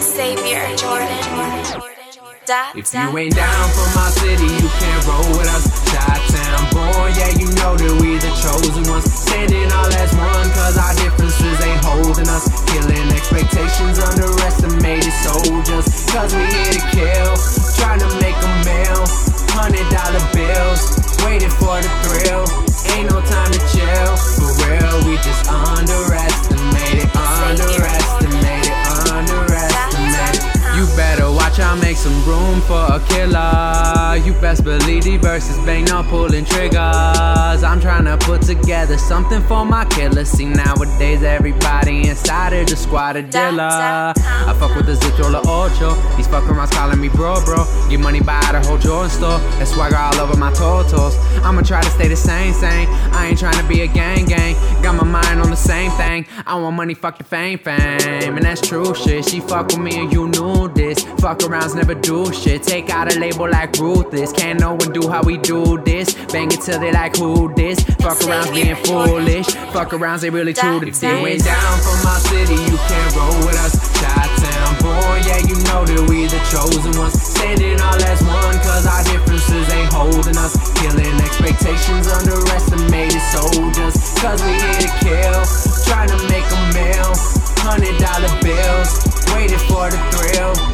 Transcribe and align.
Xavier 0.00 0.64
Jorden. 0.76 1.20
Dot, 2.46 2.74
If 2.74 2.94
you 2.94 3.18
ain't 3.18 3.36
down 3.36 3.68
for 3.76 3.86
my 3.94 4.08
city, 4.10 4.48
you 4.48 4.68
can't 4.80 5.06
roll 5.06 5.28
with 5.36 5.46
us. 5.46 5.68
Chi 5.92 6.18
Town 6.32 6.62
born, 6.72 7.12
yeah, 7.14 7.28
you 7.36 7.46
know 7.60 7.69
make 31.76 31.89
some 32.00 32.24
room 32.24 32.62
for 32.62 32.82
a 32.94 32.98
killer. 33.08 34.16
You 34.24 34.32
best 34.40 34.64
believe 34.64 35.04
the 35.04 35.18
verses 35.18 35.58
bang, 35.66 35.84
not 35.84 36.06
pulling 36.06 36.46
triggers. 36.46 37.62
I'm 37.62 37.78
trying 37.78 38.06
to 38.06 38.16
put 38.16 38.40
together 38.40 38.96
something 38.96 39.42
for 39.42 39.66
my 39.66 39.84
killer. 39.84 40.24
See, 40.24 40.46
nowadays 40.46 41.22
everybody 41.22 42.08
inside 42.08 42.54
of 42.54 42.68
the 42.68 42.76
squad 42.76 43.16
a 43.16 43.22
dealer. 43.22 44.14
I 44.16 44.56
fuck 44.58 44.74
with 44.76 44.86
the 44.86 44.94
Zitro 44.94 45.30
La 45.30 45.40
Ocho. 45.40 45.94
These 46.16 46.26
fuck 46.26 46.44
arounds 46.44 46.70
calling 46.70 46.98
me 46.98 47.10
bro, 47.10 47.44
bro. 47.44 47.66
Get 47.90 48.00
money 48.00 48.20
by 48.20 48.40
the 48.50 48.60
whole 48.66 48.78
Jordan 48.78 49.10
store. 49.10 49.38
That 49.58 49.68
swagger 49.68 49.96
all 49.96 50.16
over 50.20 50.38
my 50.38 50.52
totos. 50.54 51.16
I'ma 51.44 51.60
try 51.60 51.82
to 51.82 51.90
stay 51.90 52.08
the 52.08 52.16
same, 52.16 52.54
same. 52.54 52.88
I 53.12 53.26
ain't 53.28 53.38
trying 53.38 53.60
to 53.60 53.68
be 53.68 53.82
a 53.82 53.86
gang, 53.86 54.24
gang. 54.24 54.54
Got 54.82 54.94
my 54.94 55.04
mind 55.04 55.42
on 55.42 55.50
the 55.50 55.56
same 55.56 55.90
thing. 55.92 56.26
I 56.46 56.54
want 56.58 56.76
money, 56.76 56.94
fuck 56.94 57.18
the 57.18 57.24
fame, 57.24 57.58
fame. 57.58 58.36
And 58.36 58.42
that's 58.42 58.66
true 58.66 58.94
shit. 58.94 59.28
She 59.28 59.40
fuck 59.40 59.66
with 59.66 59.78
me 59.78 60.00
and 60.00 60.10
you 60.10 60.28
knew 60.28 60.68
this. 60.68 61.04
Fuck 61.20 61.40
arounds 61.40 61.74
never 61.74 61.89
do 61.94 62.32
shit. 62.32 62.62
Take 62.62 62.90
out 62.90 63.12
a 63.12 63.18
label 63.18 63.48
like 63.48 63.76
Ruthless. 63.78 64.32
Can't 64.32 64.60
no 64.60 64.74
one 64.74 64.92
do 64.92 65.08
how 65.08 65.22
we 65.22 65.38
do 65.38 65.78
this. 65.82 66.14
Bang 66.32 66.50
it 66.52 66.60
till 66.60 66.78
they 66.78 66.92
like 66.92 67.16
who 67.16 67.52
this. 67.54 67.80
Fuck 68.00 68.18
arounds 68.18 68.52
being 68.54 68.76
foolish. 68.84 69.46
Fuck 69.72 69.90
arounds 69.90 70.20
they 70.20 70.30
really 70.30 70.52
true 70.52 70.80
to 70.80 70.86
this. 70.86 71.02
You 71.02 71.08
ain't 71.08 71.44
down 71.44 71.78
for 71.80 71.96
my 72.04 72.18
city, 72.18 72.54
you 72.54 72.76
can't 72.88 73.16
roll 73.16 73.38
with 73.46 73.58
us. 73.58 73.74
Chi 73.98 74.26
Town 74.40 74.72
born, 74.80 75.18
yeah, 75.26 75.40
you 75.44 75.56
know 75.68 75.84
that 75.84 76.04
we 76.08 76.26
the 76.26 76.40
chosen 76.48 76.94
ones. 76.98 77.16
Standing 77.20 77.80
all 77.80 78.00
as 78.04 78.22
one, 78.22 78.56
cause 78.62 78.86
our 78.86 79.02
differences 79.04 79.66
ain't 79.72 79.92
holding 79.92 80.36
us. 80.36 80.54
Killing 80.78 81.16
expectations, 81.20 82.06
underestimated 82.08 83.22
soldiers. 83.34 83.94
Cause 84.20 84.40
we 84.44 84.52
here 84.54 84.80
to 84.86 84.90
kill, 85.02 85.40
trying 85.84 86.08
to 86.08 86.18
make 86.28 86.46
a 86.46 86.60
meal. 86.72 87.12
Hundred 87.60 87.98
dollar 87.98 88.32
bills, 88.40 89.04
waiting 89.34 89.60
for 89.68 89.90
the 89.90 89.98
thrill. 90.14 90.69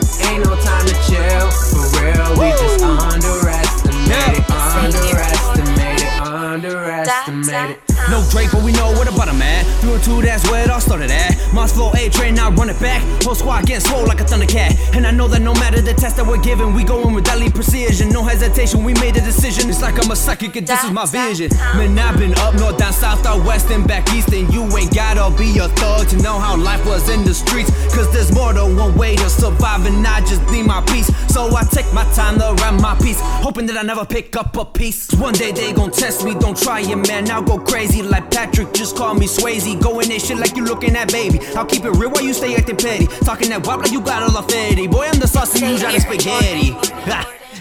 Underestimated. 7.57 7.96
No 8.11 8.23
Drake, 8.31 8.51
but 8.53 8.63
we 8.63 8.73
know 8.73 8.93
what 8.93 9.09
about 9.13 9.29
him, 9.29 9.39
man. 9.39 9.65
Through 9.81 9.95
and 9.95 10.05
two, 10.05 10.23
that's 10.23 10.49
where 10.51 10.63
it 10.65 10.71
all 10.71 10.81
started 10.81 11.11
at. 11.11 11.35
Moss 11.53 11.73
flow 11.73 11.93
A 11.95 12.09
train, 12.09 12.35
now 12.35 12.51
run 12.51 12.71
it 12.71 12.79
back. 12.81 13.03
Whole 13.23 13.35
squad 13.35 13.67
getting 13.67 13.81
swole 13.81 14.07
like 14.07 14.21
a 14.21 14.25
thundercat. 14.25 14.95
And 14.95 15.07
I 15.07 15.11
know 15.11 15.27
that 15.29 15.41
no 15.41 15.55
matter 15.55 15.81
the 15.81 15.95
test 15.95 16.17
that 16.17 16.27
we're 16.27 16.43
given, 16.43 16.75
we 16.75 16.85
going 16.85 17.15
with 17.15 17.25
deadly 17.25 17.51
precision. 17.51 18.09
No 18.11 18.23
hesitation, 18.23 18.85
we 18.85 18.95
made 18.95 19.17
a 19.17 19.21
decision. 19.21 19.69
It's 19.69 19.83
like 19.83 20.03
I'm 20.03 20.11
a 20.11 20.17
psychic, 20.17 20.55
and 20.57 20.67
this 20.67 20.83
is 20.85 20.91
my 20.91 21.07
vision. 21.07 21.51
Man, 21.75 21.99
I've 21.99 22.19
been 22.19 22.35
up 22.39 22.55
north, 22.55 22.79
down 22.79 22.93
south, 22.93 23.27
out 23.27 23.45
west, 23.45 23.71
and 23.71 23.87
back 23.87 24.13
east. 24.15 24.33
And 24.33 24.53
you 24.53 24.63
ain't 24.77 24.95
gotta 24.95 25.37
be 25.37 25.59
a 25.59 25.69
thug 25.69 26.09
to 26.09 26.17
know 26.23 26.39
how 26.39 26.57
life 26.57 26.85
was 26.87 27.09
in 27.09 27.25
the 27.25 27.35
streets. 27.35 27.71
Cause 27.95 28.13
there's 28.13 28.33
more 28.33 28.53
than 28.53 28.77
one 28.77 28.95
way 28.97 29.17
to 29.17 29.29
survive, 29.29 29.87
and 29.87 30.07
I 30.07 30.21
just 30.21 30.43
need 30.51 30.67
my 30.67 30.81
peace. 30.83 31.11
So 31.33 31.55
I 31.57 31.65
take 31.65 31.93
my 31.93 32.05
time 32.13 32.39
to 32.39 32.55
write 32.63 32.81
my 32.81 32.95
piece, 32.99 33.21
hoping 33.21 33.67
that 33.67 33.77
I 33.77 33.83
never 33.83 34.05
pick 34.05 34.37
up 34.37 34.57
a 34.57 34.65
piece. 34.65 35.13
One 35.15 35.35
day 35.35 35.53
they 35.53 35.73
gon' 35.73 35.91
test 35.91 36.25
me, 36.25 36.35
don't 36.35 36.57
try 36.57 36.81
it, 36.81 36.97
man. 37.09 37.31
I'll 37.31 37.43
go 37.43 37.59
crazy 37.59 37.96
like 38.05 38.31
Patrick, 38.31 38.73
just 38.73 38.97
call 38.97 39.15
me 39.15 39.27
Swayze. 39.27 39.81
Going 39.81 40.09
that 40.09 40.21
shit 40.21 40.39
like 40.39 40.57
you 40.57 40.65
looking 40.65 40.97
at 40.97 41.11
baby. 41.11 41.41
I'll 41.57 41.67
keep 41.67 41.85
it 41.85 41.91
real 41.91 42.11
while 42.11 42.23
you 42.23 42.35
stay 42.35 42.55
acting 42.55 42.77
petty. 42.77 43.07
Talking 43.25 43.49
that 43.51 43.67
wop 43.67 43.81
like 43.81 43.93
you 43.93 44.01
got 44.01 44.23
all 44.23 44.37
of 44.37 44.51
fatty. 44.51 44.87
Boy, 44.87 45.07
I'm 45.07 45.19
the 45.19 45.27
sauce 45.27 45.61
and 45.61 45.71
you 45.71 45.79
driving 45.79 46.01
spaghetti. 46.01 46.75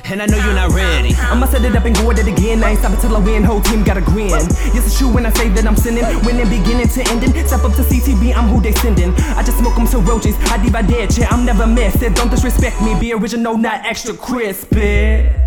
And 0.08 0.22
I 0.22 0.28
know 0.28 0.38
you're 0.38 0.54
not 0.54 0.70
ready. 0.72 1.16
I'ma 1.16 1.48
set 1.48 1.66
it 1.66 1.76
up 1.76 1.86
and 1.86 1.96
go 1.96 2.12
at 2.12 2.20
it 2.20 2.28
again. 2.28 2.64
I 2.64 2.72
ain't 2.72 2.80
stopping 2.80 3.00
till 3.00 3.16
I 3.16 3.20
win. 3.20 3.44
Whole 3.44 3.62
team 3.62 3.84
got 3.84 3.98
a 3.98 4.02
grin. 4.02 4.30
Yes, 4.30 4.86
it's 4.86 5.00
true 5.00 5.12
when 5.12 5.26
I 5.26 5.32
say 5.32 5.50
that 5.50 5.66
I'm 5.66 5.76
sinning. 5.76 6.06
Winning 6.24 6.48
beginning 6.48 6.88
to 6.90 7.02
ending. 7.10 7.32
Step 7.48 7.64
up 7.64 7.74
to 7.74 7.82
CTB, 7.82 8.36
I'm 8.36 8.48
who 8.48 8.62
they 8.62 8.72
sending. 8.74 9.14
I 9.34 9.42
just 9.42 9.58
smoke 9.58 9.76
them 9.76 9.88
so 9.88 10.02
roaches. 10.02 10.36
I 10.52 10.62
diva 10.62 10.84
dead, 10.84 11.18
yeah, 11.18 11.30
I'm 11.32 11.44
never 11.44 11.66
missed. 11.66 12.02
Don't 12.14 12.30
disrespect 12.30 12.82
me. 12.84 12.98
Be 13.00 13.14
original, 13.14 13.58
not 13.58 13.84
extra 13.84 14.14
crispy. 14.14 15.45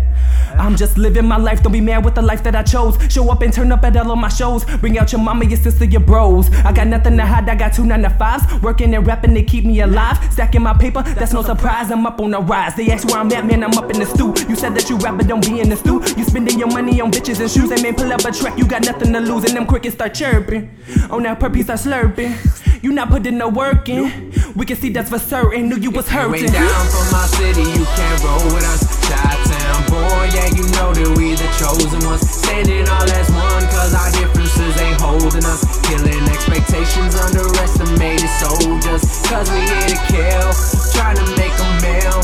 I'm 0.59 0.75
just 0.75 0.97
living 0.97 1.25
my 1.25 1.37
life, 1.37 1.63
don't 1.63 1.71
be 1.71 1.81
mad 1.81 2.03
with 2.03 2.15
the 2.15 2.21
life 2.21 2.43
that 2.43 2.55
I 2.55 2.63
chose. 2.63 2.97
Show 3.11 3.31
up 3.31 3.41
and 3.41 3.53
turn 3.53 3.71
up 3.71 3.83
at 3.83 3.95
all 3.95 4.11
of 4.11 4.17
my 4.17 4.27
shows. 4.27 4.65
Bring 4.77 4.97
out 4.97 5.11
your 5.11 5.21
mama, 5.21 5.45
your 5.45 5.57
sister, 5.57 5.85
your 5.85 6.01
bros. 6.01 6.51
I 6.65 6.71
got 6.73 6.87
nothing 6.87 7.17
to 7.17 7.25
hide, 7.25 7.47
I 7.49 7.55
got 7.55 7.73
two 7.73 7.85
nine 7.85 8.01
to 8.03 8.09
fives. 8.09 8.61
Working 8.61 8.93
and 8.93 9.07
rapping 9.07 9.33
to 9.35 9.43
keep 9.43 9.65
me 9.65 9.79
alive. 9.79 10.17
Stacking 10.33 10.61
my 10.61 10.73
paper, 10.73 11.01
that's 11.03 11.33
no 11.33 11.41
surprise, 11.41 11.91
I'm 11.91 12.05
up 12.05 12.19
on 12.19 12.31
the 12.31 12.41
rise. 12.41 12.75
They 12.75 12.91
ask 12.91 13.07
where 13.07 13.17
I'm 13.17 13.31
at, 13.31 13.45
man, 13.45 13.63
I'm 13.63 13.77
up 13.77 13.89
in 13.89 13.99
the 13.99 14.05
stew. 14.05 14.33
You 14.49 14.55
said 14.55 14.75
that 14.75 14.89
you 14.89 14.97
rap, 14.97 15.17
but 15.17 15.27
don't 15.27 15.45
be 15.45 15.59
in 15.61 15.69
the 15.69 15.77
stew. 15.77 16.01
You 16.17 16.23
spending 16.25 16.59
your 16.59 16.67
money 16.67 16.99
on 17.01 17.11
bitches 17.11 17.39
and 17.39 17.49
shoes. 17.49 17.71
And 17.71 17.81
man, 17.81 17.95
pull 17.95 18.11
up 18.11 18.25
a 18.25 18.31
track, 18.31 18.57
you 18.57 18.67
got 18.67 18.85
nothing 18.85 19.13
to 19.13 19.19
lose. 19.19 19.45
And 19.45 19.55
them 19.55 19.65
crickets 19.65 19.95
start 19.95 20.13
chirping. 20.13 20.69
On 21.09 21.23
that 21.23 21.39
purpose, 21.39 21.63
start 21.63 21.79
slurping. 21.79 22.83
You 22.83 22.93
not 22.93 23.09
putting 23.09 23.37
no 23.37 23.49
work 23.49 23.89
in. 23.89 24.33
We 24.55 24.65
can 24.65 24.77
see 24.77 24.89
that's 24.89 25.09
for 25.09 25.19
certain. 25.19 25.69
Knew 25.69 25.77
you 25.77 25.91
was 25.91 26.07
hurting. 26.07 26.43
ain't 26.45 26.53
down 26.53 26.87
from 26.87 27.11
my 27.11 27.25
city, 27.27 27.61
you 27.61 27.85
can't 27.85 28.23
roll 28.23 28.43
with 28.53 28.63
us. 28.63 29.09
Chi 29.09 29.48
town 29.79 29.91
born, 29.91 30.29
yeah, 30.33 30.47
you 30.55 30.63
know 30.75 30.93
that 30.93 31.09
we 31.17 31.35
the 31.35 31.47
chosen 31.55 31.99
ones. 32.07 32.21
Standing 32.27 32.87
all 32.89 33.07
as 33.15 33.29
one, 33.31 33.63
cause 33.71 33.93
our 33.93 34.11
differences 34.11 34.75
ain't 34.81 34.99
holding 34.99 35.45
us. 35.45 35.63
Killing 35.87 36.23
expectations, 36.29 37.15
underestimated 37.15 38.29
soldiers. 38.39 39.03
Cause 39.27 39.49
we 39.51 39.59
here 39.63 39.89
to 39.95 39.99
kill, 40.11 40.49
trying 40.95 41.17
to 41.17 41.25
make 41.37 41.53
a 41.55 41.69
meal. 41.83 42.19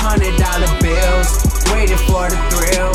Hundred 0.00 0.34
dollar 0.38 0.70
bills, 0.80 1.28
waiting 1.74 2.00
for 2.08 2.28
the 2.30 2.38
thrill. 2.50 2.92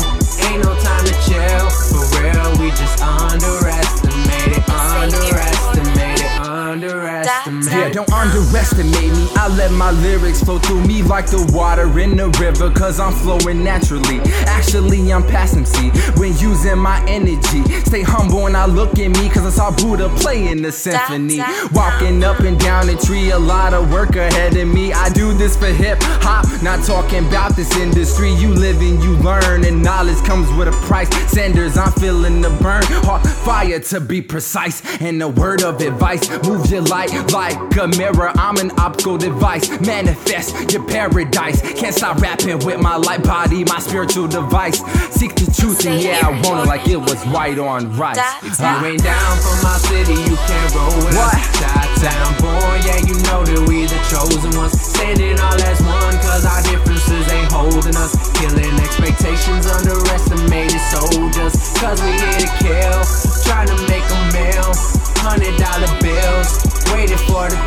Ain't 0.48 0.62
no 0.64 0.72
time 0.80 1.04
to 1.06 1.14
chill. 1.24 1.66
For 1.92 2.04
real, 2.20 2.50
we 2.60 2.70
just 2.76 3.00
underestimated, 3.00 4.62
underestimated, 4.68 6.30
underestimated. 6.40 7.72
Yeah, 7.72 7.90
don't 7.90 8.10
underestimate 8.26 9.12
me. 9.12 9.28
I 9.36 9.48
let 9.48 9.70
my 9.72 9.90
lyrics 9.90 10.42
flow 10.42 10.58
through 10.58 10.84
me 10.86 11.02
like 11.02 11.26
the 11.26 11.50
water 11.52 11.98
in 11.98 12.16
the 12.16 12.28
river, 12.40 12.70
cause 12.70 12.98
I'm 12.98 13.12
flowing 13.12 13.62
naturally. 13.62 14.20
Actually, 14.46 15.12
I'm 15.12 15.22
past 15.26 15.56
MC 15.56 15.90
when 16.18 16.36
using 16.38 16.78
my 16.78 17.04
energy. 17.08 17.62
Stay 17.84 18.02
humble 18.02 18.42
when 18.42 18.56
I 18.56 18.66
look 18.66 18.98
at 18.98 19.08
me, 19.08 19.28
cause 19.28 19.46
I 19.46 19.50
saw 19.50 19.70
Buddha 19.70 20.08
playing 20.16 20.62
the 20.62 20.72
symphony. 20.72 21.40
Walking 21.72 22.22
up 22.24 22.40
and 22.40 22.58
down 22.58 22.86
the 22.86 22.96
tree, 22.96 23.30
a 23.30 23.38
lot 23.38 23.74
of 23.74 23.92
work 23.92 24.16
ahead 24.16 24.56
of 24.56 24.68
me. 24.68 24.92
I 24.92 25.08
do 25.10 25.32
this 25.32 25.56
for 25.56 25.66
hip 25.66 25.98
hop, 26.00 26.46
not 26.62 26.84
talking 26.84 27.26
about 27.26 27.56
this 27.56 27.74
industry. 27.76 28.32
You 28.34 28.48
live 28.48 28.80
and 28.80 29.02
you 29.02 29.16
learn, 29.18 29.64
and 29.64 29.82
knowledge 29.82 30.22
comes 30.24 30.50
with 30.58 30.68
a 30.68 30.76
price. 30.86 31.08
Sanders, 31.30 31.76
I'm 31.76 31.92
feeling 31.92 32.40
the 32.40 32.50
burn. 32.50 32.82
Hot 33.06 33.24
fire 33.44 33.80
to 33.80 34.00
be 34.00 34.20
precise, 34.22 34.82
and 35.00 35.22
a 35.22 35.28
word 35.28 35.62
of 35.62 35.80
advice. 35.80 36.28
Move 36.46 36.70
your 36.70 36.82
light 36.82 37.12
like 37.32 37.56
a 37.76 37.86
mirror. 37.88 38.15
I'm 38.24 38.56
an 38.56 38.70
optical 38.80 39.18
device. 39.18 39.68
Manifest 39.80 40.72
your 40.72 40.82
paradise. 40.84 41.60
Can't 41.78 41.94
stop 41.94 42.16
rapping 42.18 42.58
with 42.64 42.80
my 42.80 42.96
light 42.96 43.22
body, 43.22 43.64
my 43.64 43.78
spiritual 43.78 44.26
device. 44.26 44.80
Seek 45.12 45.34
the 45.34 45.44
truth, 45.52 45.84
and 45.84 46.00
yeah, 46.00 46.20
I 46.24 46.30
want 46.40 46.64
it 46.64 46.68
like 46.68 46.88
it 46.88 46.96
was 46.96 47.20
white 47.28 47.58
on 47.58 47.92
rice. 47.96 48.16
If 48.42 48.58
you 48.58 48.86
ain't 48.88 49.02
down 49.04 49.36
for 49.44 49.56
my 49.62 49.76
city, 49.84 50.16
you 50.16 50.36
can't 50.48 50.74
roll 50.74 50.96
with 51.04 51.16
What? 51.16 51.34
us. 51.34 51.60
Chi 51.60 52.08
Town 52.08 52.32
born, 52.40 52.76
yeah, 52.84 53.00
you 53.04 53.16
know 53.28 53.40
that 53.44 53.60
we 53.68 53.84
the 53.84 54.00
chosen 54.08 54.52
ones. 54.56 54.72
Standing 54.80 55.36
all 55.40 55.56
as 55.68 55.80
one, 55.84 56.16
cause 56.24 56.44
our 56.44 56.60
differences 56.64 57.24
ain't 57.32 57.52
holding 57.52 57.96
us. 57.96 58.12
Killing 58.40 58.76
expectations, 58.80 59.64
underestimated 59.68 60.80
soldiers. 60.88 61.52
Cause 61.80 62.00
we 62.00 62.12
here 62.16 62.40
to 62.44 62.50
kill, 62.64 63.00
trying 63.44 63.68
to 63.68 63.76
make 63.88 64.04
a 64.08 64.20
meal. 64.32 64.72
Hundred 65.24 65.56
dollar 65.58 65.90
bills, 66.04 66.48
waiting 66.94 67.18
for 67.26 67.48
the 67.50 67.58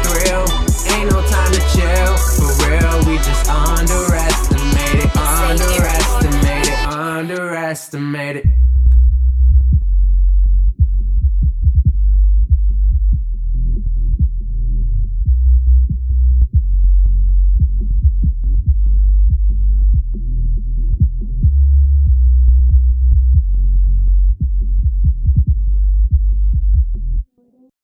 underestimated. 7.70 8.50